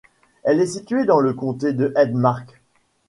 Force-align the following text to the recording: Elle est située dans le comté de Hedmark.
Elle 0.41 0.59
est 0.61 0.65
située 0.65 1.05
dans 1.05 1.19
le 1.19 1.31
comté 1.35 1.73
de 1.73 1.93
Hedmark. 1.95 2.59